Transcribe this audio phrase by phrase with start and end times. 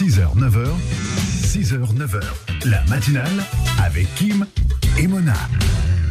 [0.00, 0.66] 6h, 9h,
[1.44, 2.22] 6h, 9h,
[2.64, 3.44] la matinale
[3.84, 4.46] avec Kim
[4.96, 5.34] et Mona.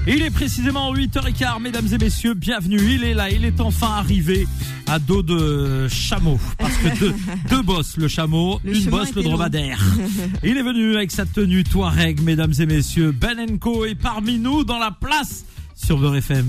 [0.05, 2.77] Il est précisément 8h15, mesdames et messieurs, bienvenue.
[2.79, 4.47] Il est là, il est enfin arrivé
[4.85, 6.37] à dos de chameau.
[6.59, 7.15] Parce que deux,
[7.49, 9.83] deux bosses le chameau, Le une bosse le dromadaire.
[10.43, 13.11] Il est venu avec sa tenue Touareg, mesdames et messieurs.
[13.11, 16.45] Ben Co est parmi nous dans la place sur Beurre FM.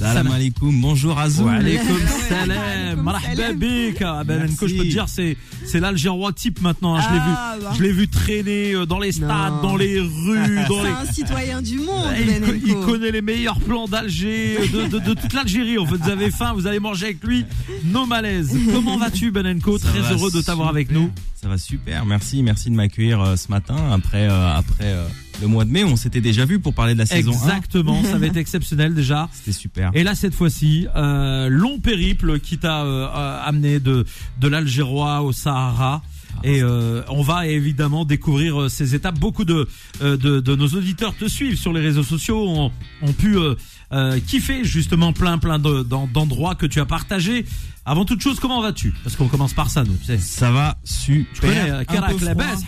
[0.00, 1.44] Salam alaikum, bonjour Azou.
[1.44, 1.96] Wa alaikum
[2.26, 3.58] salam, Alaikum marhaba salam.
[3.58, 4.00] bik.
[4.02, 5.36] Ah, Ben je peux te dire, c'est,
[5.66, 6.94] c'est l'Algérois type maintenant.
[6.96, 7.02] hein.
[7.06, 7.72] Je l'ai Ah, vu, bah.
[7.76, 9.62] je l'ai vu traîner euh, dans les stades, Non.
[9.62, 12.86] dans les rues, dans C'est les, un citoyen du monde, il, Ben co- il Enco.
[12.86, 15.76] connaît les meilleurs plans d'Alger, de, de- de toute l'Algérie.
[15.76, 17.44] En fait, vous avez faim, vous allez manger avec lui.
[17.84, 18.56] No malaise.
[18.72, 21.02] Comment vas-tu, Benenko Ça Très va heureux de t'avoir avec super.
[21.02, 21.10] nous.
[21.34, 25.06] Ça va super, merci, merci de m'accueillir euh, ce matin après euh, après euh,
[25.40, 25.84] le mois de mai.
[25.84, 27.34] On s'était déjà vu pour parler de la saison 1.
[27.34, 29.28] Exactement, ça va être exceptionnel déjà.
[29.32, 29.90] C'était super.
[29.94, 34.04] Et là, cette fois-ci, euh, long périple qui t'a euh, euh, amené de,
[34.40, 36.02] de l'Algérois au Sahara.
[36.44, 39.18] Et euh, on va évidemment découvrir euh, ces étapes.
[39.18, 39.68] Beaucoup de,
[40.02, 43.54] euh, de, de nos auditeurs te suivent sur les réseaux sociaux, ont, ont pu euh,
[43.92, 47.44] euh, kiffer justement plein plein de- d'en- d'endroits que tu as partagés.
[47.86, 48.92] Avant toute chose, comment vas-tu?
[49.04, 49.94] Parce qu'on commence par ça, nous.
[49.96, 50.18] Tu sais.
[50.18, 51.26] Ça va super.
[51.34, 51.82] Tu connais euh,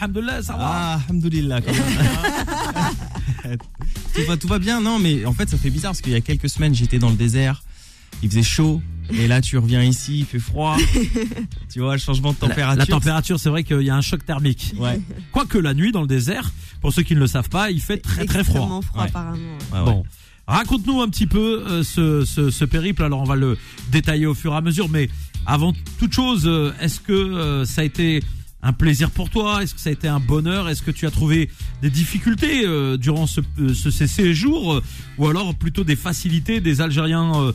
[0.00, 1.60] alhamdoulilah, ça va Ah, alhamdoulilah.
[1.60, 3.58] quand même.
[4.14, 6.16] tout, va, tout va bien, non, mais en fait, ça fait bizarre parce qu'il y
[6.16, 7.62] a quelques semaines, j'étais dans le désert,
[8.22, 8.80] il faisait chaud,
[9.12, 10.76] et là, tu reviens ici, il fait froid.
[11.72, 12.78] tu vois, le changement de température.
[12.78, 14.72] La, température, c'est vrai qu'il y a un choc thermique.
[14.78, 15.00] Ouais,
[15.32, 17.98] Quoique la nuit, dans le désert, pour ceux qui ne le savent pas, il fait
[17.98, 18.60] très très froid.
[18.60, 19.08] Extrêmement froid, Ouais.
[19.08, 19.58] apparemment.
[19.72, 19.84] ouais, ouais.
[19.84, 20.04] Bon,
[20.46, 23.02] raconte-nous un petit peu euh, ce, ce, ce périple.
[23.02, 23.58] Alors, on va le
[23.90, 24.88] détailler au fur et à mesure.
[24.88, 25.10] Mais
[25.46, 28.22] avant toute chose, euh, est-ce que euh, ça a été
[28.64, 30.68] un plaisir pour toi Est-ce que ça a été un bonheur?
[30.68, 31.50] Est-ce que tu as trouvé
[31.82, 34.82] des difficultés euh, durant ce, euh, ce- ces séjours euh,
[35.18, 37.52] Ou alors plutôt des facilités des Algériens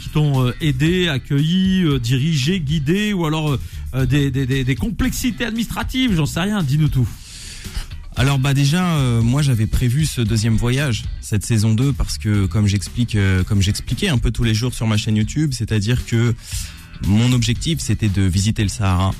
[0.00, 3.56] qui t'ont aidé, accueilli, dirigé, guidé Ou alors
[4.08, 6.14] des, complexités administratives?
[6.16, 7.08] J'en sais rien, dis-nous tout.
[8.16, 12.66] Alors bah déjà moi j'avais prévu ce deuxième voyage cette saison 2 parce que comme
[12.66, 13.16] j'explique
[13.46, 16.34] comme j'expliquais un peu tous les jours sur ma chaîne YouTube, c'est-à-dire que
[17.06, 19.12] mon objectif c'était de visiter le Sahara.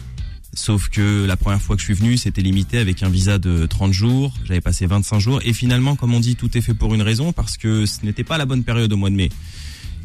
[0.59, 3.65] Sauf que la première fois que je suis venu, c'était limité avec un visa de
[3.67, 6.95] 30 jours, j'avais passé 25 jours et finalement comme on dit tout est fait pour
[6.95, 9.29] une raison parce que ce n'était pas la bonne période au mois de mai.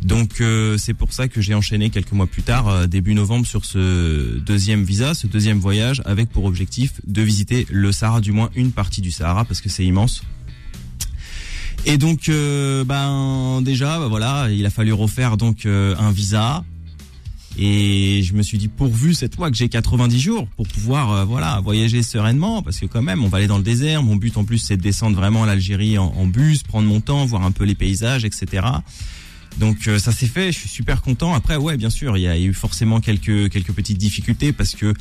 [0.04, 3.48] Donc euh, c'est pour ça que j'ai enchaîné quelques mois plus tard, euh, début novembre,
[3.48, 8.32] sur ce deuxième visa, ce deuxième voyage, avec pour objectif de visiter le Sahara, du
[8.32, 10.22] moins une partie du Sahara, parce que c'est immense.
[11.86, 16.64] Et donc, euh, ben déjà, bah, voilà, il a fallu refaire donc euh, un visa.
[17.58, 21.24] Et je me suis dit pourvu cette fois que j'ai 90 jours pour pouvoir euh,
[21.24, 24.02] voilà voyager sereinement parce que quand même on va aller dans le désert.
[24.02, 27.26] Mon but en plus c'est de descendre vraiment l'Algérie en, en bus, prendre mon temps,
[27.26, 28.66] voir un peu les paysages, etc.
[29.60, 31.36] Donc euh, ça s'est fait, je suis super content.
[31.36, 34.92] Après ouais bien sûr il y a eu forcément quelques quelques petites difficultés parce que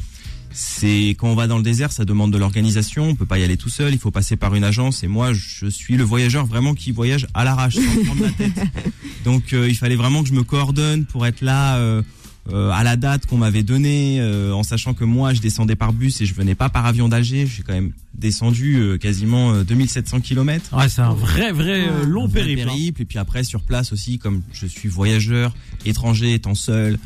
[0.54, 3.44] c'est quand on va dans le désert ça demande de l'organisation, on peut pas y
[3.44, 6.44] aller tout seul, il faut passer par une agence et moi je suis le voyageur
[6.44, 8.60] vraiment qui voyage à l'arrache sans prendre la tête.
[9.24, 11.76] Donc euh, il fallait vraiment que je me coordonne pour être là.
[11.78, 12.02] euh,
[12.50, 15.92] euh, à la date qu'on m'avait donnée, euh, en sachant que moi je descendais par
[15.92, 19.62] bus et je venais pas par avion d'Alger, suis quand même descendu euh, quasiment euh,
[19.64, 20.76] 2700 km.
[20.76, 22.62] Ouais, c'est un vrai, vrai euh, long Un vrai périple.
[22.62, 22.64] hein.
[22.66, 23.02] périple.
[23.02, 25.54] Et puis après sur place aussi, comme je suis voyageur,
[25.86, 26.98] étranger, étant seul,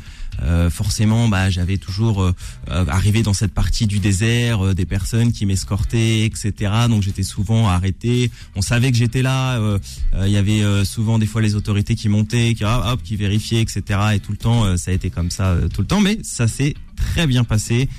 [0.43, 2.35] euh, forcément, bah j'avais toujours euh,
[2.69, 6.53] euh, arrivé dans cette partie du désert, euh, des personnes qui m'escortaient, etc.
[6.89, 8.31] Donc j'étais souvent arrêté.
[8.55, 9.57] On savait que j'étais là.
[9.57, 9.79] euh,
[10.15, 13.15] euh, Il y avait souvent des fois les autorités qui montaient, qui ah, hop, qui
[13.15, 13.81] vérifiaient, etc.
[14.15, 16.01] Et tout le temps, ça a été comme ça tout le temps.
[16.01, 17.89] Mais ça s'est très bien passé.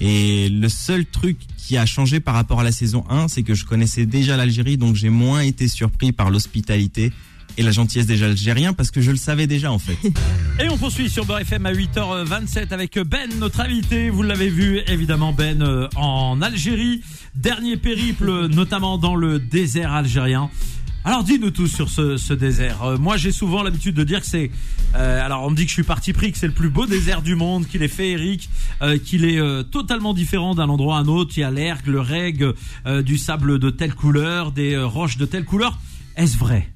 [0.00, 3.54] Et le seul truc qui a changé par rapport à la saison 1, c'est que
[3.54, 7.12] je connaissais déjà l'Algérie, donc j'ai moins été surpris par l'hospitalité
[7.58, 9.98] et la gentillesse des Algériens parce que je le savais déjà en fait.
[10.64, 14.10] Et on poursuit sur Beurre FM à 8h27 avec Ben, notre invité.
[14.10, 17.02] Vous l'avez vu, évidemment, Ben euh, en Algérie.
[17.34, 20.50] Dernier périple, notamment dans le désert algérien.
[21.04, 22.82] Alors dis-nous tout sur ce, ce désert.
[22.82, 24.50] Euh, moi j'ai souvent l'habitude de dire que c'est...
[24.96, 26.86] euh, alors on me dit que je suis parti pris, que c'est le plus beau
[26.86, 28.50] désert du monde, qu'il est féerique,
[28.82, 31.32] euh, qu'il est euh, totalement différent d'un endroit à un autre.
[31.36, 32.44] Il y a l'ergue, le reg,
[32.86, 35.78] euh, du sable de telle couleur, des euh, roches de telle couleur.
[36.16, 36.68] Est-ce vrai?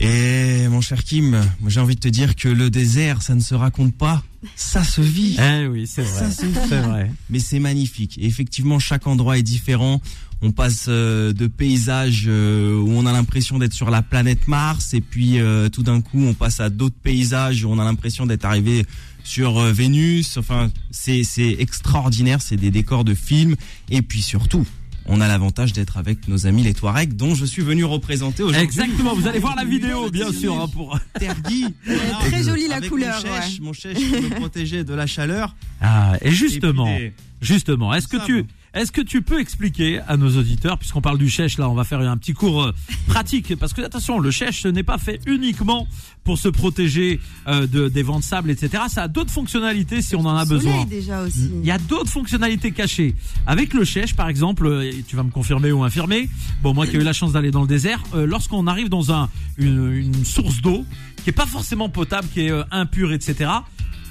[0.00, 1.30] Et mon cher Kim,
[1.60, 4.22] moi, j'ai envie de te dire que le désert, ça ne se raconte pas,
[4.56, 5.36] ça se vit.
[5.38, 6.18] Eh oui, c'est vrai.
[6.18, 6.58] Ça se vit.
[6.68, 7.10] C'est vrai.
[7.28, 8.16] mais c'est magnifique.
[8.18, 10.00] Et effectivement, chaque endroit est différent.
[10.40, 14.94] On passe euh, de paysages euh, où on a l'impression d'être sur la planète Mars,
[14.94, 18.24] et puis euh, tout d'un coup, on passe à d'autres paysages où on a l'impression
[18.24, 18.86] d'être arrivé
[19.22, 20.38] sur Vénus.
[20.38, 22.40] Enfin, c'est c'est extraordinaire.
[22.40, 23.54] C'est des décors de films.
[23.90, 24.66] Et puis surtout,
[25.10, 28.62] on a l'avantage d'être avec nos amis les Touaregs, dont je suis venu représenter aujourd'hui.
[28.62, 30.98] Exactement, vous allez voir la vidéo, bien sûr, hein, pour.
[31.18, 31.66] Tergui.
[31.84, 32.00] Voilà.
[32.26, 33.58] Très jolie la Avec couleur, Mon chèche, ouais.
[33.60, 35.54] mon chèche me protégeait de la chaleur.
[35.80, 37.12] Ah, et justement, Et puis des-
[37.42, 38.44] justement, est-ce que tu.
[38.74, 41.84] Est-ce que tu peux expliquer à nos auditeurs, puisqu'on parle du chèche, là, on va
[41.84, 42.72] faire un petit cours euh,
[43.06, 45.88] pratique, parce que attention, le chèche n'est pas fait uniquement
[46.24, 47.18] pour se protéger
[47.48, 48.84] euh, de, des vents de sable, etc.
[48.88, 50.84] Ça a d'autres fonctionnalités si on en a besoin.
[50.84, 51.50] déjà aussi.
[51.52, 53.14] Il y a d'autres fonctionnalités cachées.
[53.46, 56.28] Avec le chèche, par exemple, euh, et tu vas me confirmer ou infirmer.
[56.62, 59.12] Bon, moi qui ai eu la chance d'aller dans le désert, euh, lorsqu'on arrive dans
[59.12, 60.84] un, une, une source d'eau
[61.24, 63.50] qui est pas forcément potable, qui est euh, impure, etc.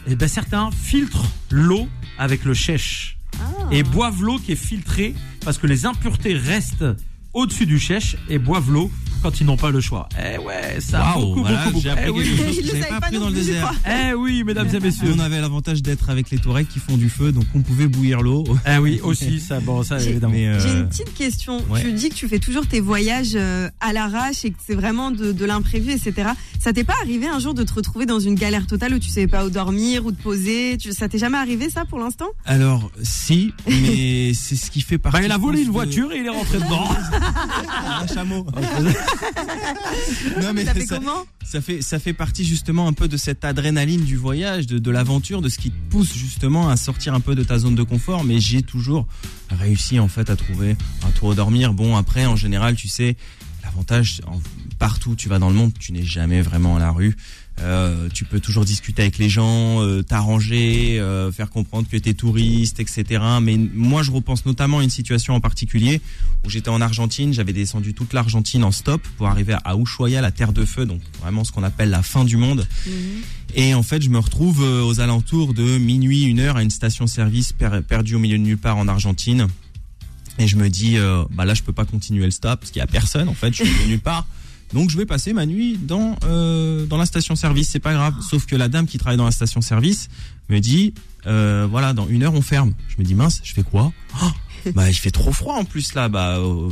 [0.08, 3.19] Et ben certains filtrent l'eau avec le chèche.
[3.72, 5.14] Et boivent l'eau qui est filtrée
[5.44, 6.86] parce que les impuretés restent
[7.34, 10.08] au-dessus du chèche et boivent l'eau quand ils n'ont pas le choix.
[10.18, 11.84] Eh ouais, ça a Waouh, beaucoup, voilà, beaucoup, beaucoup.
[11.84, 12.24] j'ai appris Eh oui.
[12.38, 13.74] quelque chose Je savais pas pas dans le je désert.
[13.88, 15.14] Eh oui, mesdames et messieurs.
[15.16, 18.22] On avait l'avantage d'être avec les Touaregs qui font du feu, donc on pouvait bouillir
[18.22, 18.44] l'eau.
[18.68, 20.34] Eh oui, aussi, ça, bon, ça, J'ai- évidemment.
[20.36, 21.64] Euh, J'ai une petite question.
[21.70, 21.82] ouais.
[21.82, 25.12] Tu dis que tu fais toujours tes voyages euh, à l'arrache et que c'est vraiment
[25.12, 26.30] de, de l'imprévu, etc.
[26.60, 29.10] Ça t'est pas arrivé un jour de te retrouver dans une galère totale où tu
[29.10, 30.78] savais pas où dormir, où te poser?
[30.78, 32.28] Tu, Ça t'est jamais arrivé ça pour l'instant?
[32.46, 35.20] Alors, si, mais c'est ce qui fait partie.
[35.20, 36.90] Bah, il a je volé une de- voiture et il est rentré dedans.
[38.02, 38.46] Un chameau.
[40.42, 41.00] non, mais T'as fait ça,
[41.44, 44.92] ça fait ça fait partie justement un peu de cette adrénaline du voyage, de, de
[44.92, 47.84] l'aventure, de ce qui te pousse justement à sortir un peu de ta zone de
[47.84, 48.24] confort.
[48.24, 49.08] Mais j'ai toujours
[49.50, 50.76] réussi en fait à trouver
[51.06, 51.74] un tour dormir.
[51.74, 53.16] Bon après en général tu sais
[53.64, 54.22] l'avantage
[54.78, 57.16] partout où tu vas dans le monde tu n'es jamais vraiment à la rue.
[57.62, 62.10] Euh, tu peux toujours discuter avec les gens, euh, t'arranger, euh, faire comprendre que tu
[62.10, 63.22] es touriste, etc.
[63.42, 66.00] Mais moi, je repense notamment à une situation en particulier
[66.46, 70.32] où j'étais en Argentine, j'avais descendu toute l'Argentine en stop pour arriver à Ushuaia, la
[70.32, 72.66] terre de feu, donc vraiment ce qu'on appelle la fin du monde.
[73.56, 76.70] Et en fait, je me retrouve euh, aux alentours de minuit, une heure à une
[76.70, 79.48] station-service per- perdue au milieu de nulle part en Argentine.
[80.38, 82.80] Et je me dis, euh, bah là, je peux pas continuer le stop parce qu'il
[82.80, 83.28] y a personne.
[83.28, 84.26] En fait, je suis de nulle part.
[84.74, 87.70] Donc, je vais passer ma nuit dans euh, dans la station-service.
[87.70, 88.16] C'est pas grave.
[88.30, 90.10] Sauf que la dame qui travaille dans la station-service
[90.50, 90.94] me dit,
[91.28, 92.74] euh, voilà, dans une heure, on ferme.
[92.88, 93.92] Je me dis, mince, je fais quoi?
[94.22, 94.32] Oh,
[94.76, 96.10] Bah, il fait trop froid en plus là.
[96.10, 96.70] Bah, euh,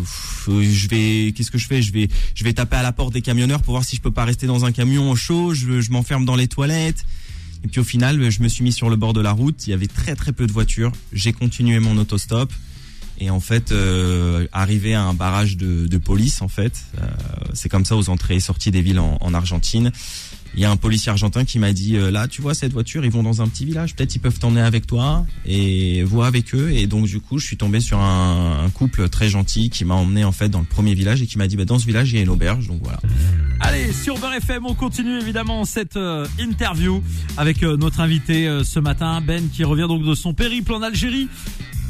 [0.49, 1.81] euh, je vais, qu'est-ce que je fais?
[1.81, 4.11] Je vais, je vais taper à la porte des camionneurs pour voir si je peux
[4.11, 5.53] pas rester dans un camion au chaud.
[5.53, 7.05] Je, je m'enferme dans les toilettes.
[7.63, 9.67] Et puis au final, je me suis mis sur le bord de la route.
[9.67, 10.91] Il y avait très très peu de voitures.
[11.11, 12.51] J'ai continué mon autostop.
[13.19, 17.07] Et en fait, euh, arrivé à un barrage de, de police, en fait, euh,
[17.53, 19.91] c'est comme ça aux entrées et sorties des villes en, en Argentine.
[20.55, 23.05] Il y a un policier argentin qui m'a dit euh, là, tu vois cette voiture,
[23.05, 26.55] ils vont dans un petit village, peut-être ils peuvent t'emmener avec toi et vois avec
[26.55, 26.71] eux.
[26.71, 29.93] Et donc du coup, je suis tombé sur un, un couple très gentil qui m'a
[29.93, 32.11] emmené en fait dans le premier village et qui m'a dit bah, dans ce village
[32.11, 32.99] il y a une auberge, donc voilà.
[33.59, 37.03] Allez, sur Beurre FM, on continue évidemment cette euh, interview
[37.37, 40.81] avec euh, notre invité euh, ce matin, Ben, qui revient donc de son périple en
[40.81, 41.27] Algérie.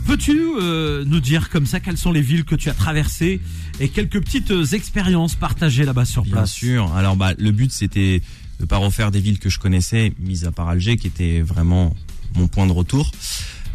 [0.08, 3.42] Peux-tu euh, nous dire comme ça quelles sont les villes que tu as traversées
[3.82, 6.54] et quelques petites euh, expériences partagées là-bas sur Bien place?
[6.54, 6.94] sûr.
[6.96, 8.22] Alors bah le but c'était
[8.62, 11.94] de pas refaire des villes que je connaissais, mis à part Alger qui était vraiment
[12.36, 13.12] mon point de retour.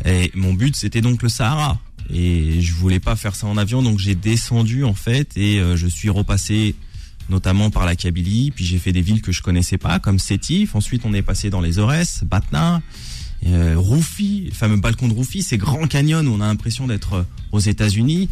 [0.06, 1.78] Et mon but c'était donc le Sahara.
[2.10, 5.76] Et je voulais pas faire ça en avion, donc j'ai descendu en fait et euh,
[5.76, 6.74] je suis repassé
[7.28, 8.52] notamment par la Kabylie.
[8.52, 10.74] Puis j'ai fait des villes que je connaissais pas, comme Sétif.
[10.74, 12.80] Ensuite on est passé dans les Aurès, Batna.
[13.46, 17.22] Euh, le fameux balcon de Roufi, ces grands canyons où on a l'impression d'être euh,
[17.50, 18.28] aux États-Unis.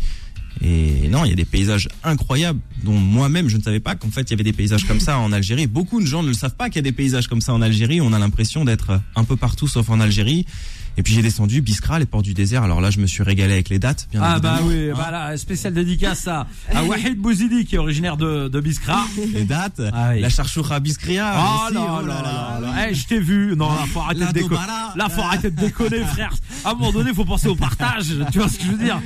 [0.63, 4.11] Et non, il y a des paysages incroyables dont moi-même je ne savais pas qu'en
[4.11, 5.67] fait il y avait des paysages comme ça en Algérie.
[5.67, 7.63] Beaucoup de gens ne le savent pas qu'il y a des paysages comme ça en
[7.63, 8.01] Algérie.
[8.01, 10.47] On a l'impression d'être un peu partout sauf en Algérie.
[10.97, 12.63] Et puis j'ai descendu Biskra, les ports du désert.
[12.63, 14.09] Alors là, je me suis régalé avec les dates.
[14.13, 17.79] Bien Ah bah oui, Hein, bah là, spécial dédicace à, à Wahid Bouzidi qui est
[17.79, 19.07] originaire de, de Biskra.
[19.33, 19.81] les dates.
[19.93, 20.21] Ah oui.
[20.21, 21.33] La charchoura Biskria.
[21.37, 22.89] Oh là oh là là là là.
[22.91, 23.55] Eh, je t'ai vu.
[23.57, 24.61] Non, là, faut arrêter La de déconner.
[24.97, 26.35] Là, faut arrêter de déconner, frère.
[26.65, 28.07] À un moment donné, faut penser au partage.
[28.33, 29.01] Tu vois ce que je veux dire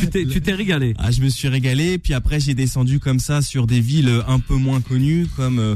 [0.00, 0.94] Tu t'es, tu t'es régalé.
[0.98, 1.98] Ah, je me suis régalé.
[1.98, 5.74] Puis après, j'ai descendu comme ça sur des villes un peu moins connues, comme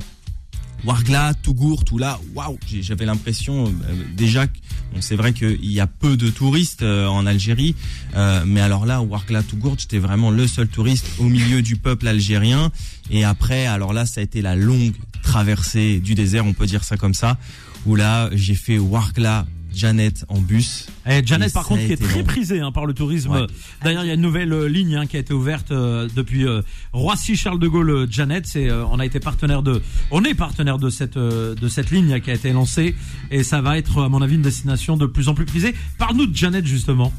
[0.83, 2.19] euh, Ouargla, Tougour, tout là.
[2.35, 3.71] Waouh, j'avais l'impression euh,
[4.17, 4.47] déjà.
[4.47, 4.59] que-
[4.93, 7.77] Bon, c'est vrai qu'il y a peu de touristes euh, en Algérie,
[8.17, 12.09] euh, mais alors là, Ouargla, Tougour, j'étais vraiment le seul touriste au milieu du peuple
[12.09, 12.73] algérien.
[13.11, 16.83] Et après, alors là, ça a été la longue traversée du désert, on peut dire
[16.83, 17.39] ça comme ça,
[17.87, 20.87] où là, j'ai fait Ouargla, Janet en bus.
[21.07, 23.31] Eh, Janet, Et par contre, qui est très prisée hein, par le tourisme.
[23.31, 23.47] Ouais.
[23.83, 26.47] D'ailleurs, il y a une nouvelle euh, ligne hein, qui a été ouverte euh, depuis
[26.47, 26.62] euh,
[26.93, 28.07] Roissy Charles de Gaulle.
[28.11, 32.21] Janet, c'est, on a été partenaire de, on est partenaire de cette de cette ligne
[32.21, 32.95] qui a été lancée
[33.31, 35.75] et ça va être, à mon avis, une destination de plus en plus prisée.
[35.99, 37.12] Parle-nous de Janet justement.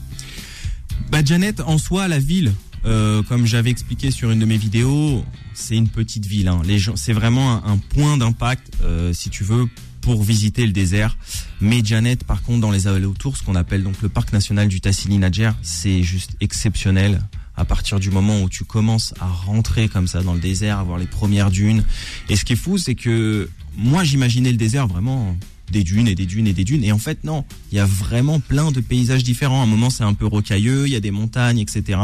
[1.12, 2.54] Bah Janet, en soi, la ville,
[2.84, 6.48] comme j'avais expliqué sur une de mes vidéos, c'est une petite ville.
[6.48, 6.62] Hein.
[6.66, 8.72] Les gens, c'est vraiment un, un point d'impact,
[9.14, 9.68] si tu veux,
[10.02, 11.18] pour visiter le désert.
[11.60, 14.82] Mais Janet, par contre, dans les alentours, ce qu'on appelle donc le parc national du
[14.82, 17.22] Tassili Nadjer, c'est juste exceptionnel.
[17.56, 20.84] À partir du moment où tu commences à rentrer comme ça dans le désert, à
[20.84, 21.84] voir les premières dunes.
[22.30, 25.36] Et ce qui est fou, c'est que moi, j'imaginais le désert vraiment
[25.72, 26.84] des dunes et des dunes et des dunes.
[26.84, 29.62] Et en fait, non, il y a vraiment plein de paysages différents.
[29.62, 32.00] À un moment, c'est un peu rocailleux, il y a des montagnes, etc.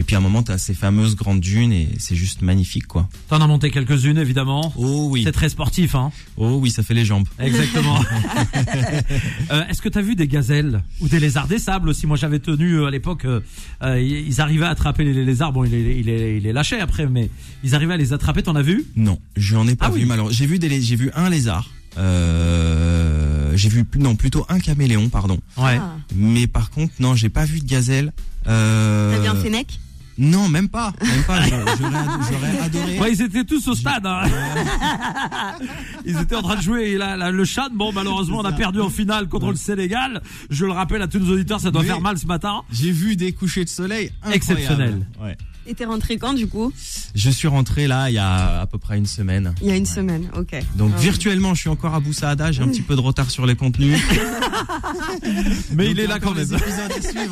[0.00, 2.86] Et puis à un moment, tu as ces fameuses grandes dunes et c'est juste magnifique,
[2.86, 3.06] quoi.
[3.28, 4.72] T'en as monté quelques-unes, évidemment.
[4.78, 6.10] Oh oui, C'est très sportif, hein.
[6.38, 7.28] oh oui, ça fait les jambes.
[7.38, 8.00] Exactement.
[9.52, 12.06] Euh, Est-ce que t'as vu des gazelles ou des lézards des sables aussi?
[12.06, 13.24] Moi, j'avais tenu euh, à l'époque.
[13.26, 13.40] euh,
[14.00, 15.52] ils arrivaient à attraper les, les lézards.
[15.52, 17.28] Bon, il est, il est, il lâché après, mais
[17.64, 18.42] ils arrivaient à les attraper.
[18.42, 18.86] T'en as vu?
[18.96, 20.06] Non, je n'en ai pas Ah vu oui.
[20.06, 20.36] malheureusement.
[20.36, 21.68] J'ai vu des, lé- j'ai vu un lézard.
[21.98, 25.38] Euh, j'ai vu non plutôt un caméléon, pardon.
[25.56, 25.78] Ouais.
[25.80, 25.96] Ah.
[26.14, 28.12] Mais par contre, non, j'ai pas vu de gazelle.
[28.46, 29.78] Euh, T'as vu un fennec
[30.22, 31.40] Non, même pas, même pas.
[31.46, 32.98] J'aurais adoré.
[33.00, 34.04] Ouais, ils étaient tous au stade.
[34.06, 34.22] hein.
[36.04, 36.90] ils étaient en train de jouer.
[36.90, 40.20] Et là, là, le Chad, bon, malheureusement, on a perdu en finale contre le Sénégal.
[40.50, 42.62] Je le rappelle à tous nos auditeurs, ça doit Mais- faire mal ce matin.
[42.70, 44.34] J'ai vu des couchers de soleil incroyables.
[44.36, 45.06] Exceptionnels.
[45.22, 45.36] Ouais.
[45.70, 46.72] Et t'es rentré quand du coup
[47.14, 49.54] Je suis rentré là il y a à peu près une semaine.
[49.62, 49.88] Il y a une Ouais.
[49.88, 50.56] semaine, ok.
[50.74, 51.00] Donc Ah.
[51.00, 52.50] virtuellement, je suis encore à Boussaada.
[52.50, 53.96] J'ai un petit peu de retard sur les contenus.
[55.74, 56.46] Mais Donc, il est là quand même.
[56.46, 56.58] suivre.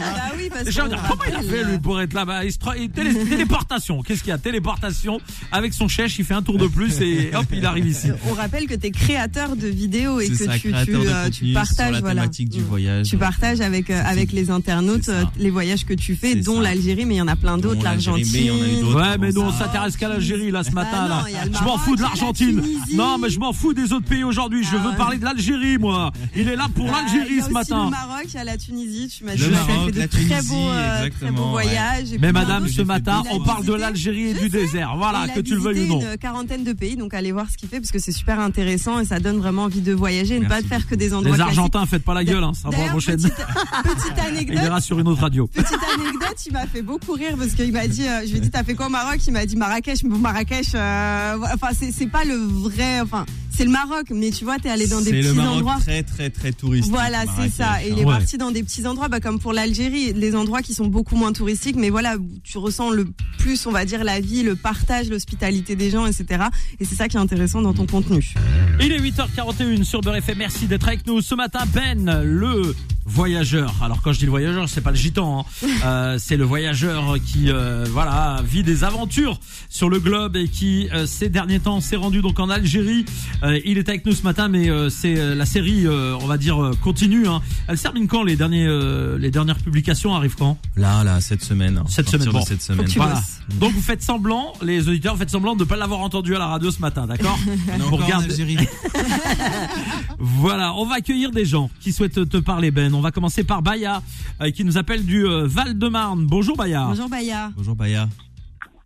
[0.01, 0.13] hein.
[0.15, 2.91] Bah oui, parce comment il a fait lui pour être là-bas il se tra- il
[2.91, 4.03] télé- Téléportation.
[4.03, 5.21] Qu'est-ce qu'il y a Téléportation.
[5.51, 8.09] Avec son chèche, il fait un tour de plus et hop, il arrive ici.
[8.31, 11.31] On rappelle que t'es créateur de vidéos et que ça, tu, créateur tu, de euh,
[11.31, 12.23] tu partages la voilà.
[12.23, 13.09] thématique du voyage.
[13.09, 17.05] Tu partages avec euh, avec les internautes euh, les voyages que tu fais, dont l'Algérie,
[17.05, 18.25] mais il y en a plein d'autres, l'Argentine.
[18.33, 18.97] Mais il y en a eu d'autres.
[19.01, 21.59] Ouais, mais nous on s'intéresse qu'à l'Algérie là ce matin Bah non, là.
[21.59, 22.63] Je m'en fous de l'Argentine.
[22.95, 24.65] Non, mais je m'en fous des autres pays aujourd'hui.
[24.65, 24.97] Je Ah veux ouais.
[24.97, 26.13] parler de l'Algérie, moi.
[26.37, 27.85] Il est là pour Ah, il y l'Algérie a ce aussi matin.
[27.87, 29.09] Le Maroc, il y a la Tunisie.
[29.17, 32.09] Tu m'as dit fait de la très Tunisie, beaux, euh, très beaux voyages.
[32.21, 34.95] Mais madame, ce matin, on parle de l'Algérie et du désert.
[34.97, 36.01] Voilà, que tu le veuilles ou non.
[36.01, 38.99] une quarantaine de pays, donc allez voir ce qu'il fait parce que c'est super intéressant
[39.01, 41.43] et ça donne vraiment envie de voyager et ne pas faire que des endroits Les.
[41.43, 42.53] Argentins, faites pas la gueule, hein.
[42.55, 43.17] Ça pour la prochaine.
[43.17, 44.65] petite, petite Il anecdote.
[44.65, 45.47] ira sur une autre radio.
[45.47, 48.41] Petite anecdote, il m'a fait beaucoup rire parce qu'il m'a dit, euh, je lui ai
[48.41, 49.19] dit, t'as fait quoi au Maroc?
[49.27, 50.03] Il m'a dit Marrakech.
[50.05, 53.25] Mais bon, Marrakech, euh, enfin, c'est c'est pas le vrai, enfin,
[53.57, 55.77] c'est le Maroc, mais tu vois, t'es allé dans des C'est petits le Maroc endroits.
[55.81, 56.93] très très très touristique.
[56.93, 57.83] Voilà, c'est ça.
[57.85, 58.13] Et il est Ouais.
[58.13, 61.33] parti dans des petits endroits, bah, comme pour l'Algérie, les endroits qui sont beaucoup moins
[61.33, 63.07] touristiques, mais voilà, tu ressens le
[63.39, 66.45] plus, on va dire, la vie, le partage, l'hospitalité des gens, etc.
[66.81, 68.35] Et c'est ça qui est intéressant dans ton contenu.
[68.81, 70.39] Il est 8h41 sur Beurre FM.
[70.39, 71.61] Merci d'être avec nous ce matin.
[71.75, 72.75] Ben, le
[73.09, 73.75] voyageur.
[73.83, 75.41] Alors quand je dis le voyageur, c'est pas le gitan.
[75.41, 75.45] hein.
[75.85, 79.39] Euh, c'est le voyageur qui, euh, voilà, vit des aventures
[79.69, 83.05] sur le globe et qui, euh, ces derniers temps, s'est rendu donc en Algérie.
[83.45, 86.27] Euh, il est avec nous ce matin, mais euh, c'est euh, la série, euh, on
[86.27, 87.29] va dire, euh, continue.
[87.29, 87.41] Hein.
[87.69, 90.59] Elle se termine quand les derniers, euh, les dernières publications arrivent quand?
[90.77, 91.81] Là, là, cette semaine.
[91.89, 92.43] Cette semaine, bon.
[92.43, 92.89] cette semaine.
[92.97, 93.23] Voilà.
[93.61, 96.47] Donc vous faites semblant, les auditeurs, faites semblant de ne pas l'avoir entendu à la
[96.49, 97.39] radio ce matin, d'accord?
[97.93, 98.59] On Vous Algérie.
[100.19, 102.93] Voilà, on va accueillir des gens qui souhaitent te parler, Ben.
[102.99, 104.03] On va commencer par Baya,
[104.43, 106.27] euh, qui nous appelle du euh, Val-de-Marne.
[106.27, 106.87] Bonjour Baya.
[106.89, 107.53] Bonjour Baya.
[107.57, 108.09] Bonjour Baya.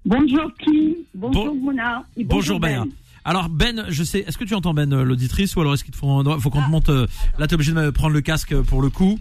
[0.05, 1.73] Bonjour Kim, bonjour Bon-
[2.19, 2.81] et Bonjour Baya.
[2.85, 2.91] Ben.
[3.25, 5.95] Alors Ben, je sais, est-ce que tu entends Ben euh, l'auditrice ou alors est-ce qu'il
[5.95, 7.07] faut, faut qu'on te monte euh,
[7.39, 9.19] Là, t'es obligé de prendre le casque pour le coup.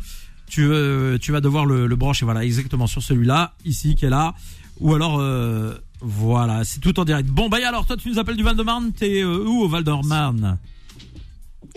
[0.50, 4.10] Tu, euh, tu vas devoir le, le brancher, voilà, exactement sur celui-là, ici, qui est
[4.10, 4.34] là.
[4.82, 7.30] Ou alors, euh, voilà, c'est tout en direct.
[7.30, 8.92] Bon, Baya, alors toi, tu nous appelles du Val-de-Marne.
[8.92, 10.58] T'es euh, où au Val-de-Marne?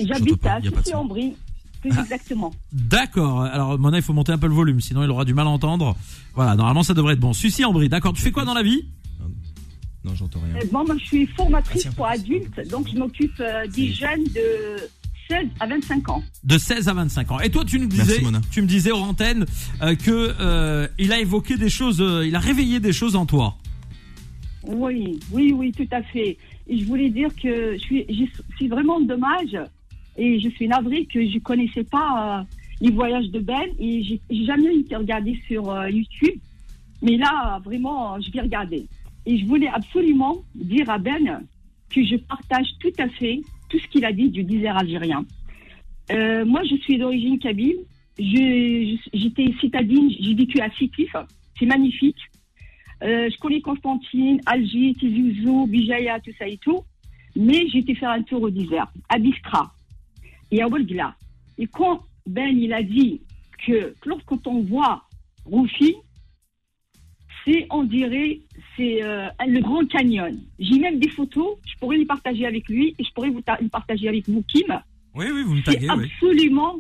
[0.01, 0.69] J'habite à y
[1.89, 2.03] plus Ah.
[2.03, 2.53] exactement.
[2.73, 3.43] D'accord.
[3.43, 5.51] Alors, Mona, il faut monter un peu le volume, sinon il aura du mal à
[5.51, 5.97] entendre.
[6.35, 7.33] Voilà, normalement, ça devrait être bon.
[7.33, 8.13] Sucy en brie, d'accord.
[8.15, 8.87] Tu fais quoi dans la vie?
[10.05, 10.57] Non, j'entends rien.
[10.57, 11.93] Euh, Bon, moi, je suis formatrice Tiens.
[11.93, 14.77] pour adultes, donc je m'occupe euh, des jeunes de
[15.29, 16.23] 16 à 25 ans.
[16.43, 17.41] De 16 à 25 ans.
[17.41, 18.41] Et toi, tu nous Merci, disais, Mona.
[18.51, 19.47] tu me disais hors antenne
[19.83, 23.25] euh, que euh, il a évoqué des choses, euh, il a réveillé des choses en
[23.25, 23.57] toi.
[24.67, 26.37] Oui, oui, oui, tout à fait.
[26.67, 29.57] Et je voulais dire que je suis, je- c'est vraiment dommage
[30.17, 32.45] et je suis navrée que je connaissais pas euh,
[32.81, 36.39] les voyages de Ben et j'ai jamais été regardée sur euh, YouTube.
[37.03, 38.87] Mais là, vraiment, je vais regarder.
[39.27, 41.43] Et je voulais absolument dire à Ben
[41.91, 45.25] que je partage tout à fait tout ce qu'il a dit du désert algérien.
[46.13, 47.79] Euh, moi, je suis d'origine kabyle.
[48.19, 51.15] J'étais citadine, j'ai vécu à Sétif.
[51.59, 52.19] C'est magnifique.
[53.03, 56.81] Euh, je connais Constantine, Alger, Tizi Ouzou, Bijaya, tout ça et tout.
[57.37, 59.74] Mais été faire un tour au désert, à Biskra
[61.59, 63.21] et quand Ben, il a dit
[63.67, 65.03] que lorsque on voit
[65.45, 65.95] Roufi,
[67.45, 68.41] c'est, on dirait,
[68.77, 70.35] c'est euh, le Grand Canyon.
[70.59, 73.69] J'ai même des photos, je pourrais les partager avec lui et je pourrais vous les
[73.69, 74.81] partager avec vous, Kim.
[75.15, 76.77] Oui, oui, vous me C'est absolument,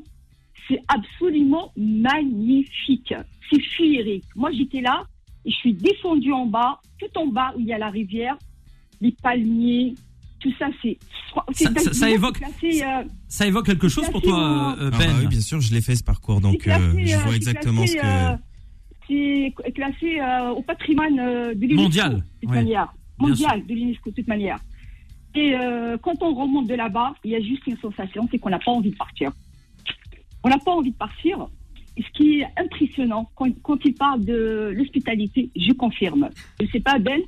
[0.68, 3.14] c'est absolument magnifique.
[3.50, 4.24] C'est féerique.
[4.34, 5.04] Moi, j'étais là
[5.44, 8.38] et je suis descendue en bas, tout en bas où il y a la rivière,
[9.00, 9.94] les palmiers,
[10.44, 10.96] tout ça, c'est.
[11.34, 14.98] Ça- ça- ça c'est évoque- classé, euh, Ça évoque quelque chose pour toi, euh, Ah
[14.98, 17.16] Ben bah oui, bien sûr, je l'ai fait ce parcours, donc c'est classé, euh, je
[17.24, 18.06] vois exactement classé, ce que.
[18.06, 18.36] euh,
[19.08, 21.82] c'est classé euh, au patrimoine euh, de l'UNESCO.
[21.82, 22.56] Mondial, de toute ouais.
[22.56, 22.94] manière.
[23.18, 24.58] Mondial de l'UNESCO, de toute manière.
[25.34, 28.50] Et euh, quand on remonte de là-bas, il y a juste une sensation, c'est qu'on
[28.50, 29.32] n'a pas envie de partir.
[30.44, 31.46] On n'a pas envie de partir.
[31.96, 36.28] Et ce qui est impressionnant, quand, quand il parle de l'hospitalité, je confirme.
[36.60, 37.20] Je ne sais pas, Ben,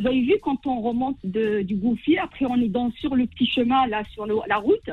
[0.00, 3.46] vous avez vu quand on remonte du Gouffier, après on est dans, sur le petit
[3.46, 4.90] chemin, là, sur la route,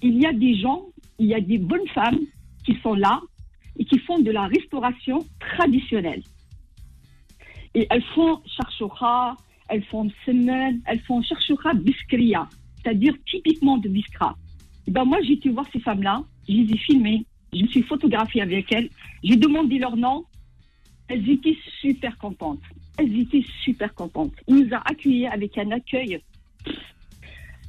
[0.00, 0.86] il y a des gens,
[1.18, 2.20] il y a des bonnes femmes
[2.64, 3.20] qui sont là
[3.76, 6.22] et qui font de la restauration traditionnelle.
[7.74, 9.36] Et elles font charchoura,
[9.68, 14.36] elles font semen, elles font charchoura biskria, c'est-à-dire typiquement de biskra.
[14.86, 17.82] Et ben moi, j'ai été voir ces femmes-là, je les ai filmées, je me suis
[17.82, 18.88] photographiée avec elles,
[19.24, 20.24] j'ai demandé leur nom,
[21.08, 22.62] elles étaient super contentes.
[22.98, 24.32] Elles étaient super contentes.
[24.48, 26.20] Ils nous ont accueillis avec un accueil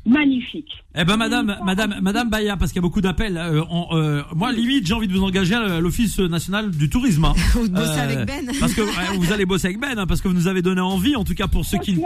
[0.05, 0.71] magnifique.
[0.95, 3.37] Eh ben madame, madame, madame Baya, parce qu'il y a beaucoup d'appels.
[3.37, 7.25] euh, on- euh, moi, limite, j'ai envie de vous engager à l'Office national du tourisme.
[7.25, 7.33] hein.
[7.53, 8.49] Vous bossez Euh, avec Ben.
[8.59, 8.81] Parce que
[9.17, 11.35] vous allez bosser avec Ben, hein, parce que vous nous avez donné envie, en tout
[11.35, 12.01] cas pour ceux qui.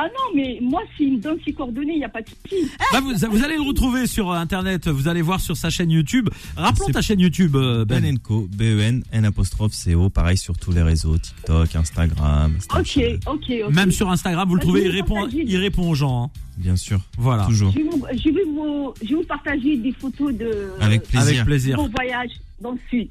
[0.00, 2.70] Ah non, mais moi, s'il me donne ses coordonnées, il n'y a pas de souci.
[2.92, 4.86] Bah, vous, vous allez le retrouver sur internet.
[4.86, 6.28] Vous allez voir sur sa chaîne YouTube.
[6.56, 8.00] Rappelons ta chaîne YouTube, euh, Ben.
[8.00, 13.00] Ben Co, B-E-N, N apostrophe C-O, pareil sur tous les réseaux, TikTok, Instagram, Ok, Snapchat,
[13.26, 13.74] ok, ok.
[13.74, 14.84] Même sur Instagram, vous le Bah, trouvez.
[14.84, 16.24] Il répond, il répond aux gens.
[16.26, 16.30] hein.
[16.58, 17.44] bien sûr, Voilà.
[17.46, 17.72] toujours.
[17.72, 21.20] Je vais, vous, je, vais vous, je vais vous partager des photos de Avec plaisir.
[21.28, 21.76] Avec plaisir.
[21.76, 23.08] mon voyage dans le sud.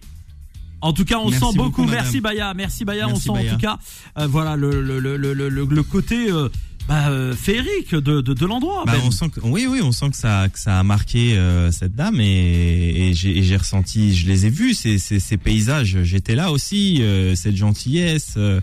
[0.79, 1.83] En tout cas, on Merci sent beaucoup.
[1.85, 3.07] merci Baya, merci Baya.
[3.07, 3.51] Merci, on sent Baya.
[3.51, 3.79] en tout cas,
[4.19, 6.49] euh, voilà le le le le le, le- le côté euh,
[6.87, 8.83] bah, euh, féerique de de, de l'endroit.
[8.85, 9.01] Bah, Ben.
[9.05, 11.95] on sent que, oui, oui, on sent que ça, que ça a marqué euh, cette
[11.95, 16.03] dame et, et j'ai et j'ai ressenti, je les ai vus ces, ces, ces paysages.
[16.03, 18.35] J'étais là aussi, euh, cette gentillesse.
[18.37, 18.61] euh,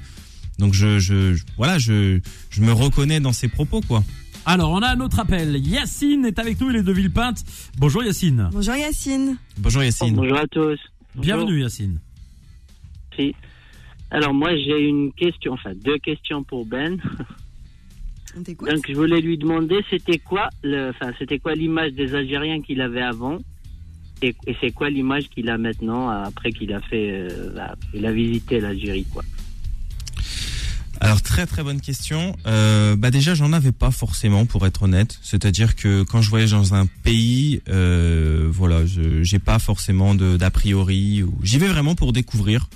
[0.58, 4.04] donc je, je, je- voilà, je, je me reconnais dans ses propos, quoi.
[4.46, 5.56] Alors, on a un autre appel.
[5.56, 7.42] Yacine est avec nous, il est de Villepinte.
[7.78, 8.50] Bonjour Yacine.
[8.52, 9.36] Bonjour Yacine.
[9.58, 10.14] Bonjour Yacine.
[10.14, 10.78] Bonjour à tous.
[11.16, 11.98] Bienvenue Yacine.
[13.18, 13.34] Merci.
[14.10, 16.98] Alors moi j'ai une question, enfin deux questions pour Ben.
[18.36, 18.42] On.
[18.74, 22.80] Donc je voulais lui demander c'était quoi le, enfin c'était quoi l'image des Algériens qu'il
[22.80, 23.38] avait avant
[24.22, 28.04] et, et c'est quoi l'image qu'il a maintenant après qu'il a fait, euh, bah, il
[28.06, 29.22] a visité l'Algérie quoi?
[31.00, 32.34] Alors très très bonne question.
[32.46, 35.18] Euh, bah déjà j'en avais pas forcément pour être honnête.
[35.22, 40.50] C'est-à-dire que quand je voyage dans un pays, euh, voilà, je j'ai pas forcément d'a
[40.50, 41.22] priori.
[41.22, 42.68] ou- J'y vais vraiment pour découvrir.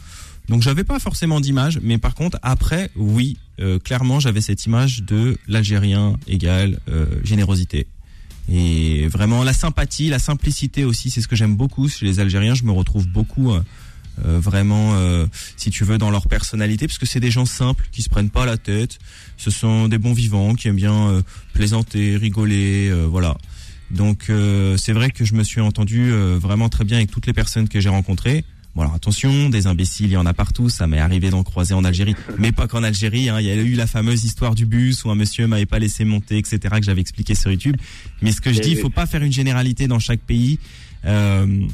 [0.48, 5.02] Donc j'avais pas forcément d'image, mais par contre après oui, euh, clairement j'avais cette image
[5.02, 7.86] de l'Algérien égale euh, générosité.
[8.50, 12.54] Et vraiment la sympathie, la simplicité aussi, c'est ce que j'aime beaucoup chez les Algériens.
[12.54, 13.60] Je me retrouve beaucoup euh,
[14.24, 17.88] euh, vraiment, euh, si tu veux, dans leur personnalité, parce que c'est des gens simples
[17.92, 18.98] qui se prennent pas la tête.
[19.36, 23.36] Ce sont des bons vivants qui aiment bien euh, plaisanter, rigoler, euh, voilà.
[23.90, 27.32] Donc euh, c'est vrai que je me suis entendu vraiment très bien avec toutes les
[27.32, 28.44] personnes que j'ai rencontrées.
[28.78, 30.68] Bon alors attention, des imbéciles, il y en a partout.
[30.68, 33.28] Ça m'est arrivé d'en croiser en Algérie, mais pas qu'en Algérie.
[33.28, 33.40] hein.
[33.40, 36.04] Il y a eu la fameuse histoire du bus où un monsieur m'avait pas laissé
[36.04, 36.60] monter, etc.
[36.78, 37.74] Que j'avais expliqué sur YouTube.
[38.22, 40.60] Mais ce que je J'ai dis, il faut pas faire une généralité dans chaque pays.
[41.06, 41.66] Euh,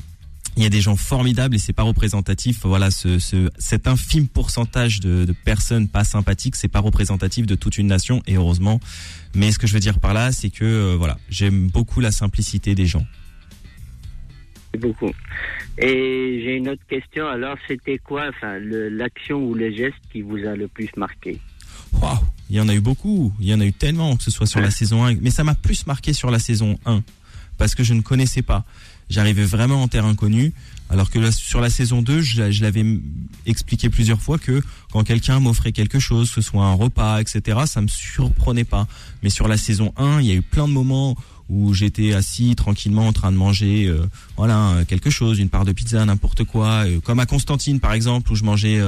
[0.57, 2.61] il y a des gens formidables et c'est pas représentatif.
[2.65, 7.55] Voilà, ce, ce, cet infime pourcentage de, de personnes pas sympathiques, c'est pas représentatif de
[7.55, 8.81] toute une nation et heureusement.
[9.35, 12.13] Mais ce que je veux dire par là, c'est que euh, voilà, j'aime beaucoup la
[12.13, 13.05] simplicité des gens.
[14.79, 15.11] Beaucoup.
[15.79, 17.27] Et j'ai une autre question.
[17.27, 21.41] Alors c'était quoi, enfin l'action ou le geste qui vous a le plus marqué?
[22.01, 22.19] Waouh,
[22.51, 24.47] il y en a eu beaucoup, il y en a eu tellement, que ce soit
[24.47, 27.03] sur la saison 1, mais ça m'a plus marqué sur la saison 1
[27.59, 28.65] parce que je ne connaissais pas.
[29.11, 30.53] J'arrivais vraiment en terre inconnue,
[30.91, 32.85] alors que sur la saison 2, je, l'avais
[33.47, 34.63] expliqué plusieurs fois que
[34.93, 38.87] quand quelqu'un m'offrait quelque chose, que ce soit un repas, etc., ça me surprenait pas.
[39.23, 41.17] Mais sur la saison 1, il y a eu plein de moments
[41.51, 45.73] où j'étais assis tranquillement en train de manger, euh, voilà, quelque chose, une part de
[45.73, 48.81] pizza, n'importe quoi, euh, comme à Constantine par exemple, où je mangeais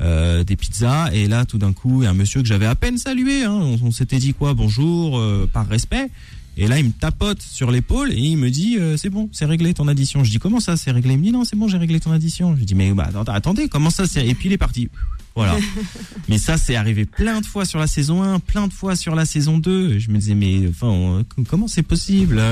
[0.00, 3.44] euh, des pizzas et là tout d'un coup un monsieur que j'avais à peine salué
[3.44, 5.20] hein, on, s'était dit quoi bonjour
[5.52, 6.08] par respect
[6.56, 9.44] et là il me tapote sur l'épaule et il me dit euh, c'est bon c'est
[9.46, 11.12] réglé ton addition je dis comment ça c'est réglé?
[11.14, 13.32] Il me dit non c'est bon j'ai réglé ton addition je dis mais bah, attends,
[13.32, 14.26] attendez comment ça c'est?
[14.26, 14.88] Et puis il est parti
[15.36, 15.56] voilà
[16.28, 19.14] mais ça c'est arrivé plein de fois sur la saison 1 plein de fois sur
[19.14, 22.42] la saison 2 je me disais mais enfin on- comment c'est possible?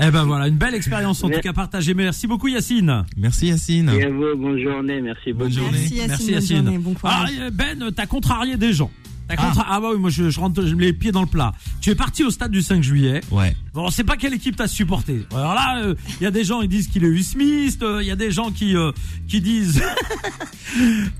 [0.00, 1.92] Eh ben voilà, une belle expérience en tout cas partagée.
[1.92, 3.04] Merci beaucoup Yacine.
[3.18, 5.44] merci Yacine Et à vous, bonne journée, merci beaucoup.
[5.44, 5.78] Bonne journée.
[5.78, 6.08] Merci Yacine.
[6.08, 6.56] Merci bonne Yacine.
[6.64, 8.90] journée, bon Ah euh, Ben, t'as contrarié des gens.
[9.30, 9.52] Ah.
[9.68, 11.52] ah bah oui, moi je, je rentre je mets les pieds dans le plat.
[11.80, 13.20] Tu es parti au stade du 5 juillet.
[13.30, 15.26] ouais Bon, on sait pas quelle équipe t'as supporté.
[15.34, 15.82] Alors là,
[16.20, 18.50] il y a des gens ils disent qu'il est usmiste, il y a des gens
[18.50, 18.92] qui euh,
[19.28, 19.82] qui disent.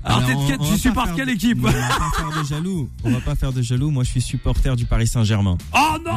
[0.03, 2.89] Alors, Alors, t'es- on- tu supportes quelle de- équipe On va pas faire de jaloux.
[3.03, 3.89] On va pas faire de jaloux.
[3.89, 5.57] Moi, je suis supporter du Paris Saint-Germain.
[5.73, 6.11] Oh non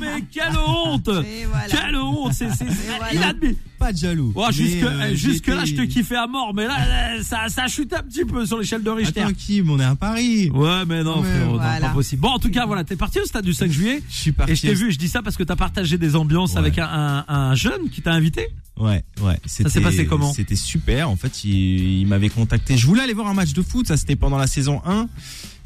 [0.00, 1.66] Mais quelle honte voilà.
[1.68, 3.12] Quelle honte C'est c'est- voilà.
[3.14, 3.58] inadmissible.
[3.78, 4.32] Pas de jaloux.
[4.34, 7.48] Oh, Mais, jusque, euh, jusque là, je te kiffais à mort, mais là, là, ça,
[7.48, 9.20] ça chute un petit peu sur l'échelle de Richter.
[9.22, 10.48] Attends, Kim, on est à Paris.
[10.54, 11.88] Ouais, mais non, Ouais, frérot, non, voilà.
[11.88, 12.22] pas possible.
[12.22, 14.02] Bon, en tout cas, voilà, t'es parti au stade du 5 juillet.
[14.08, 14.52] Je suis parti.
[14.52, 16.58] Et je t'ai vu, et je dis ça parce que t'as partagé des ambiances Ouais.
[16.58, 18.48] avec un, un, un jeune qui t'a invité.
[18.78, 19.38] Ouais, ouais.
[19.46, 21.08] s'est C'était- passé comment C'était super.
[21.08, 22.76] En fait, il, il m'avait contacté.
[22.76, 23.86] Je voulais aller voir un match de foot.
[23.86, 25.08] Ça, c'était pendant la saison 1.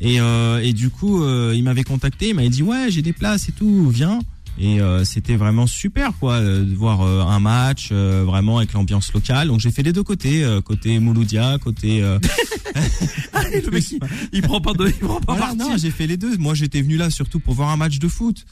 [0.01, 2.29] Et, euh, et du coup, euh, il m'avait contacté.
[2.29, 3.88] Il m'avait dit, ouais, j'ai des places et tout.
[3.90, 4.18] Viens.
[4.61, 8.73] Et euh, c'était vraiment super, quoi, euh, de voir euh, un match euh, vraiment avec
[8.73, 9.47] l'ambiance locale.
[9.49, 12.03] Donc j'ai fait les deux côtés, euh, côté Mouloudia, côté.
[12.03, 12.18] euh,
[12.75, 13.99] le mec, il,
[14.33, 15.59] il prend pas de, il prend pas Voilà, parti.
[15.59, 16.37] non, j'ai fait les deux.
[16.38, 18.44] Moi, j'étais venu là surtout pour voir un match de foot.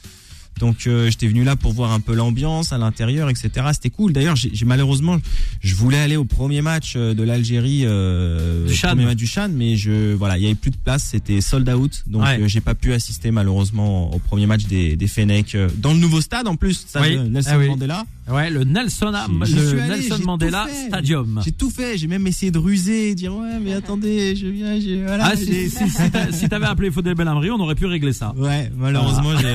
[0.59, 3.49] Donc, euh, j'étais venu là pour voir un peu l'ambiance à l'intérieur, etc.
[3.73, 4.13] C'était cool.
[4.13, 5.17] D'ailleurs, j'ai malheureusement,
[5.61, 9.49] je voulais aller au premier match euh, de l'Algérie, euh, Du premier match du Chan,
[9.53, 11.03] mais je, voilà, il y avait plus de place.
[11.11, 12.39] C'était sold out, donc Ouais.
[12.41, 15.99] euh, j'ai pas pu assister malheureusement au premier match des, des Fennecs euh, dans le
[15.99, 17.29] nouveau stade en plus, stade Oui.
[17.29, 17.67] Nelson Ah oui.
[17.67, 18.05] Mandela.
[18.29, 20.67] Ouais, le Nelson, le allé, Nelson Mandela.
[20.89, 21.41] Stadium.
[21.45, 21.97] J'ai tout fait.
[21.97, 25.29] J'ai même essayé de ruser, dire ouais, mais attendez, je viens, j'ai voilà.
[25.31, 28.11] Ah, si, j'ai- si, si, t'a- si t'avais appelé Faudel Belhamri, on aurait pu régler
[28.11, 28.33] ça.
[28.35, 29.47] Ouais, malheureusement, j'ai,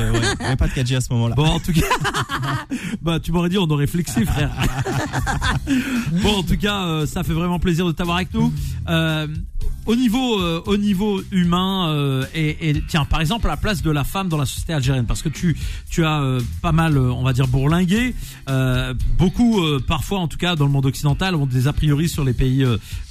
[0.49, 1.35] ouais, pas de 4G à ce moment-là.
[1.35, 1.87] Bon, en tout cas,
[3.03, 4.51] bah, tu m'aurais dit, on aurait flexé, frère.
[6.23, 8.53] bon, en tout cas, euh, ça fait vraiment plaisir de t'avoir avec nous.
[8.89, 9.27] Euh,
[9.87, 14.05] au niveau, euh, au niveau humain, et, et tiens, par exemple, la place de la
[14.05, 15.57] femme dans la société algérienne, parce que tu,
[15.91, 18.15] tu as pas mal, on va dire, bourlingué.
[19.19, 22.33] Beaucoup, parfois, en tout cas, dans le monde occidental, ont des a priori sur les
[22.33, 22.65] pays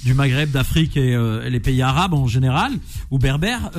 [0.04, 1.16] du Maghreb, d'Afrique et,
[1.50, 2.72] les pays arabes en général
[3.10, 3.70] ou berbères.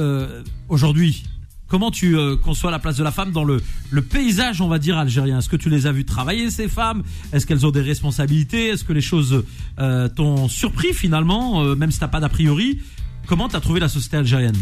[0.69, 1.23] Aujourd'hui,
[1.67, 4.77] Comment tu euh, conçois la place de la femme dans le, le paysage, on va
[4.77, 5.39] dire, algérien?
[5.39, 7.03] Est-ce que tu les as vues travailler, ces femmes?
[7.31, 8.67] Est-ce qu'elles ont des responsabilités?
[8.67, 9.43] Est-ce que les choses
[9.79, 12.79] euh, t'ont surpris finalement, euh, même si t'as pas d'a priori?
[13.25, 14.57] Comment t'as trouvé la société algérienne?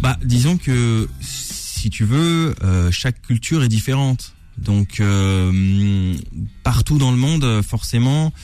[0.00, 4.34] Bah, disons que si tu veux, euh, chaque culture est différente.
[4.58, 6.14] Donc euh,
[6.62, 8.34] partout dans le monde, forcément,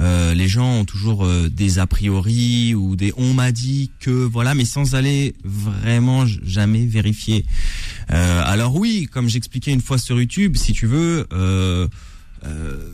[0.00, 4.10] euh, les gens ont toujours euh, des a priori ou des on m'a dit que
[4.10, 7.44] voilà, mais sans aller vraiment jamais vérifier.
[8.10, 11.26] Euh, alors oui, comme j'expliquais une fois sur YouTube, si tu veux.
[11.32, 11.88] Euh,
[12.44, 12.92] euh,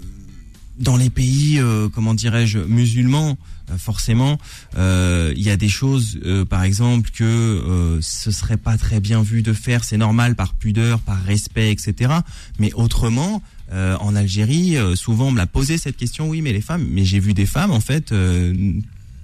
[0.79, 1.61] dans les pays,
[1.93, 3.37] comment dirais-je, musulmans,
[3.79, 4.39] forcément,
[4.77, 9.23] il y a des choses, euh, par exemple, que euh, ce serait pas très bien
[9.23, 9.85] vu de faire.
[9.85, 12.13] C'est normal par pudeur, par respect, etc.
[12.59, 16.29] Mais autrement, euh, en Algérie, euh, souvent on me l'a posé cette question.
[16.29, 16.87] Oui, mais les femmes.
[16.91, 18.13] Mais j'ai vu des femmes, en fait.
[18.13, 18.55] Euh,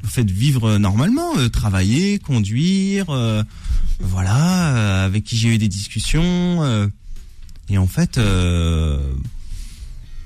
[0.05, 3.43] en fait, vivre normalement, euh, travailler, conduire, euh,
[4.01, 6.87] voilà, euh, avec qui j'ai eu des discussions, euh,
[7.71, 8.99] et en fait, euh,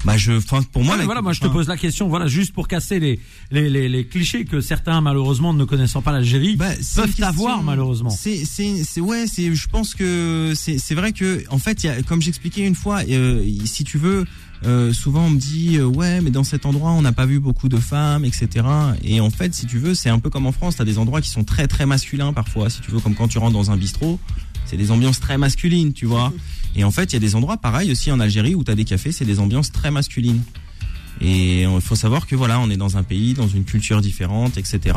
[0.05, 2.53] bah je, enfin pour moi, la- voilà, moi je te pose la question, voilà, juste
[2.53, 3.19] pour casser les,
[3.51, 8.11] les, les, les clichés que certains, malheureusement, ne connaissant pas l'Algérie, bah, peuvent avoir, malheureusement.
[8.11, 11.89] C'est, c'est, c'est ouais, c'est, je pense que c'est, c'est vrai que, en fait, y
[11.89, 14.25] a, comme j'expliquais une fois, euh, si tu veux,
[14.65, 17.39] euh, souvent on me dit, euh, ouais, mais dans cet endroit, on n'a pas vu
[17.39, 18.67] beaucoup de femmes, etc.
[19.05, 21.21] Et en fait, si tu veux, c'est un peu comme en France, t'as des endroits
[21.21, 23.77] qui sont très très masculins parfois, si tu veux, comme quand tu rentres dans un
[23.77, 24.19] bistrot,
[24.69, 26.33] c'est des ambiances très masculines, tu vois.
[26.77, 28.85] Et en fait, il y a des endroits pareils aussi en Algérie où t'as des
[28.85, 30.43] cafés, c'est des ambiances très masculines.
[31.21, 34.57] Et il faut savoir que voilà, on est dans un pays, dans une culture différente,
[34.57, 34.97] etc.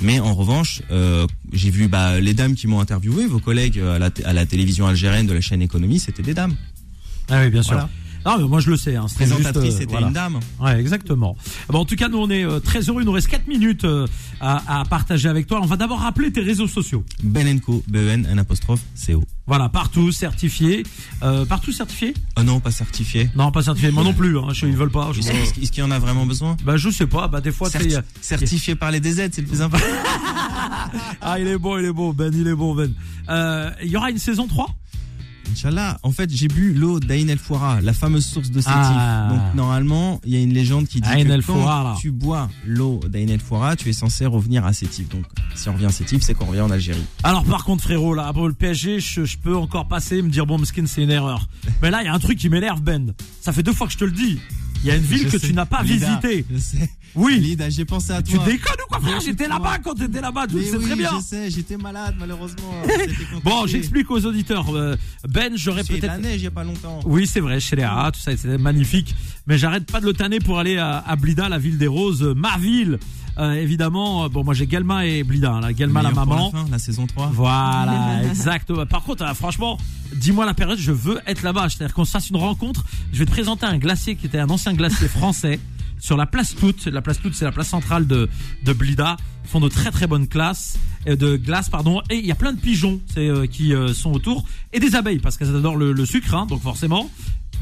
[0.00, 3.98] Mais en revanche, euh, j'ai vu bah, les dames qui m'ont interviewé, vos collègues à
[3.98, 6.54] la, t- à la télévision algérienne de la chaîne Économie, c'était des dames.
[7.28, 7.72] Ah oui, bien sûr.
[7.72, 7.88] Voilà.
[8.26, 8.96] Non, mais moi je le sais.
[8.96, 10.08] Hein, Présentatrice, euh, c'était voilà.
[10.08, 10.40] une dame.
[10.60, 11.36] Ouais, exactement.
[11.68, 13.02] Bon, en tout cas, nous on est euh, très heureux.
[13.02, 14.06] Il nous reste 4 minutes euh,
[14.40, 15.60] à, à partager avec toi.
[15.62, 17.04] On va d'abord rappeler tes réseaux sociaux.
[17.22, 19.22] Benenco, B-E-N, un apostrophe, C-O.
[19.46, 20.82] Voilà, partout certifié.
[21.22, 22.14] Euh, partout certifié?
[22.36, 23.30] Oh non, pas certifié.
[23.36, 23.92] Non, pas certifié.
[23.92, 24.36] Moi non plus.
[24.38, 25.10] Hein, je, ils veulent pas.
[25.12, 26.56] Je, Est-ce est-ce qu'il y en a vraiment besoin?
[26.64, 27.28] Bah, je sais pas.
[27.28, 29.86] Bah, des fois, Certi- Certifié par les DZ, c'est le plus important.
[31.20, 32.92] Ah, il est bon, il est bon, Ben, il est bon, Ben.
[33.28, 34.68] Euh, Il y aura une saison 3
[35.52, 38.72] Inch'Allah, en fait, j'ai bu l'eau d'Ain El Foura, la fameuse source de Sétif.
[38.76, 39.28] Ah.
[39.30, 43.28] Donc, normalement, il y a une légende qui dit que quand tu bois l'eau d'Ain
[43.28, 45.08] El Foura, tu es censé revenir à Sétif.
[45.08, 47.04] Donc, si on revient à Sétif, c'est qu'on revient en Algérie.
[47.22, 50.28] Alors par contre frérot là pour le PSG je, je peux encore passer et me
[50.28, 51.48] dire bon Mskin c'est une erreur.
[51.82, 53.12] Mais là il y a un truc qui m'énerve Ben.
[53.40, 54.38] Ça fait deux fois que je te le dis.
[54.82, 55.48] Il y a une ville Je que sais.
[55.48, 56.44] tu n'as pas Lida, visitée.
[57.16, 57.38] Oui.
[57.40, 58.44] Lida, j'ai pensé à Tu toi.
[58.44, 59.20] déconnes ou quoi frère?
[59.20, 61.10] J'étais là-bas quand t'étais là-bas, tu le sais oui, très bien.
[61.18, 62.72] je sais, j'étais malade, malheureusement.
[62.86, 63.06] C'était.
[63.42, 64.66] Bon j'explique aux auditeurs.
[64.74, 64.96] euh,
[65.28, 66.06] Ben j'aurais peut-être...
[66.06, 67.00] la neige il y a pas longtemps.
[67.06, 69.14] Oui, c'est vrai, chez les rats, tout ça, c'est magnifique.
[69.46, 72.22] Mais j'arrête pas de le tanner pour aller à, à Blida, la ville des roses,
[72.22, 72.98] euh, ma ville.
[73.38, 75.72] Euh, évidemment, bon, moi j'ai Galma et Blida, hein, là.
[75.74, 76.50] Galma la maman.
[76.54, 77.30] La, fin, la saison 3.
[77.34, 78.72] Voilà, exact.
[78.84, 79.76] Par contre, franchement,
[80.14, 81.68] dis-moi la période, je veux être là-bas.
[81.68, 82.84] C'est-à-dire qu'on se fasse une rencontre.
[83.12, 85.60] Je vais te présenter un glacier qui était un ancien glacier français.
[85.98, 86.86] Sur la place Toute.
[86.86, 88.28] La place Toute, c'est la place centrale de,
[88.64, 89.16] de Blida.
[89.44, 92.02] Font de très très bonnes classes, euh, de glace, pardon.
[92.10, 94.44] Et il y a plein de pigeons euh, qui euh, sont autour.
[94.72, 97.08] Et des abeilles, parce qu'elles adorent le, le sucre, hein, donc forcément,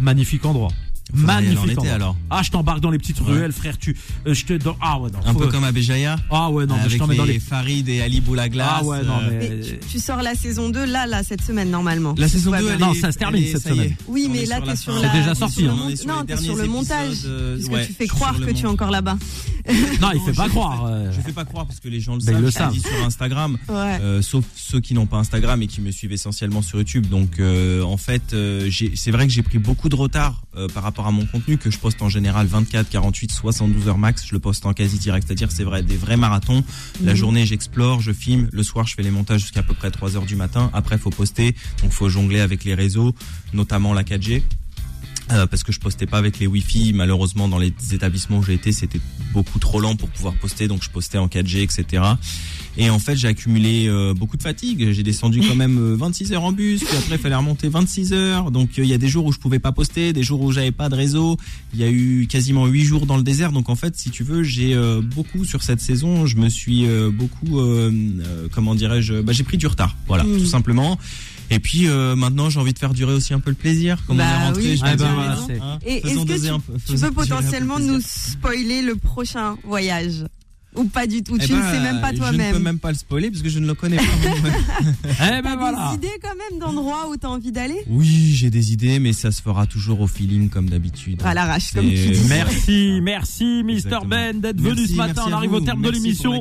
[0.01, 0.71] magnifique endroit.
[1.13, 2.17] En Magnifique été, alors.
[2.31, 3.33] Ah, je t'embarque dans les petites Ouais.
[3.35, 3.77] ruelles, frère.
[3.79, 6.17] Tu, euh, je te dans, ah ouais, non, Un peu comme à Béjaïa.
[6.31, 7.41] Ah ouais, non, mais je avec t'en mets dans les les.
[7.41, 8.79] Farid et Ali Boulaglas.
[8.81, 9.39] Ah ouais, non, mais.
[9.51, 12.15] Mais tu, tu sors la saison 2 là, là, cette semaine normalement.
[12.17, 12.75] La saison Tout va 2, bien.
[12.75, 13.95] elle Non, ça se termine cette semaine.
[14.09, 15.13] Oui, mais là, sur la t'es sur C'est la.
[15.13, 15.77] déjà sorti, hein.
[16.07, 17.17] Non, t'es sur le montage.
[17.27, 19.19] euh, Puisque ouais, tu fais croire que tu es encore là-bas.
[20.01, 20.85] Non, il fait pas croire.
[20.87, 21.11] euh.
[21.11, 22.73] Je fais pas croire parce que les gens le savent.
[22.73, 23.57] dit sur Instagram.
[23.71, 23.99] Ouais.
[24.01, 27.07] Euh, sauf ceux qui n'ont pas Instagram et qui me suivent essentiellement sur YouTube.
[27.09, 30.83] Donc euh, en fait, euh, c'est vrai que j'ai pris beaucoup de retard euh, par
[30.83, 34.25] rapport à mon contenu que je poste en général 24, 48, 72 heures max.
[34.27, 36.63] Je le poste en quasi direct, c'est-à-dire c'est vrai des vrais marathons.
[37.03, 37.17] La Mhm.
[37.19, 38.49] journée, j'explore, je filme.
[38.53, 40.71] Le soir, je fais les montages jusqu'à peu près 3 heures du matin.
[40.73, 43.15] Après, faut poster, donc faut jongler avec les réseaux,
[43.53, 44.43] notamment la 4G.
[45.33, 46.93] Euh, parce que je postais pas avec les Wi-Fi.
[46.93, 49.01] Malheureusement, dans les établissements où j'ai été, c'était
[49.33, 52.03] beaucoup trop lent pour pouvoir poster, donc je postais en 4G, etc.
[52.77, 54.91] Et en fait, j'ai accumulé euh, beaucoup de fatigue.
[54.93, 58.13] J'ai descendu quand même euh, 26 heures en bus, puis après, il fallait remonter 26
[58.13, 58.51] heures.
[58.51, 60.53] Donc, euh, il y a des jours où je pouvais pas poster, des jours où
[60.53, 61.37] j'avais pas de réseau.
[61.73, 63.53] Il y a eu quasiment 8 jours dans le désert.
[63.53, 66.27] Donc, en fait, si tu veux, j'ai euh, beaucoup sur cette saison.
[66.27, 69.97] Je me suis euh, beaucoup, euh, euh, comment dirais-je, bah, j'ai pris du retard.
[70.07, 70.39] Voilà, Mhm.
[70.39, 70.99] tout simplement.
[71.51, 73.99] Et puis euh, maintenant, j'ai envie de faire durer aussi un peu le plaisir.
[74.07, 76.33] Comme Bah on est rentré, oui, je Ah bah voilà, hein, hein, Et est-ce que
[76.57, 80.25] tu, peu- tu peux potentiellement nous spoiler le prochain voyage?
[80.77, 82.59] Ou pas du tout Eh Tu ben, ne sais même pas Je ne peux toi-même.
[82.63, 84.03] même pas le spoiler parce que je ne le connais pas.
[85.39, 85.91] Eh ben voilà.
[85.91, 87.77] des idées quand même d'endroits où t'as envie d'aller?
[87.89, 91.21] Oui, j'ai des idées, mais ça se fera toujours au feeling comme d'habitude.
[91.25, 92.21] À l'arrache, comme tu dis.
[92.29, 94.09] Merci, merci Mister Exactement.
[94.11, 95.23] Ben d'être venu ce matin.
[95.29, 95.57] On arrive vous.
[95.57, 96.41] au terme de Merci l'émission.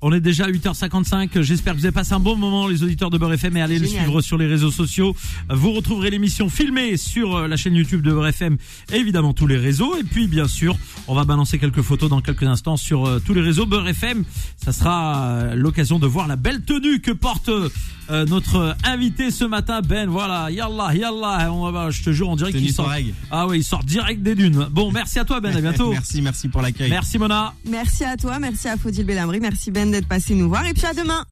[0.00, 1.40] On est déjà à 8h55.
[1.42, 3.78] J'espère que vous avez passé un bon moment, les auditeurs de Beurre FM, et allez
[3.78, 5.14] le suivre sur les réseaux sociaux.
[5.50, 8.56] Vous retrouverez l'émission filmée sur euh, la chaîne YouTube de Beurre FM,
[8.92, 9.96] et évidemment tous les réseaux.
[9.96, 10.76] Et puis, bien sûr,
[11.08, 14.24] on va balancer quelques photos dans quelques instants sur euh, tous les réseaux Beurre FM.
[14.62, 19.44] Ça sera euh, l'occasion de voir la belle tenue que porte euh, notre invité ce
[19.44, 20.10] matin, Ben.
[20.10, 21.50] Voilà, yallah, yallah.
[21.50, 22.92] On va, je te jure, on dirait qu'il sort.
[23.30, 24.68] Ah oui, il sort direct des dunes.
[24.70, 25.56] Bon, merci à toi, Ben.
[25.56, 25.90] À bientôt.
[25.90, 26.90] merci, merci pour l'accueil.
[26.90, 27.54] Merci Mona.
[27.66, 30.84] Merci à toi, merci à Faudil Bellamri, merci Ben d'être passé nous voir et puis
[30.84, 31.24] à demain.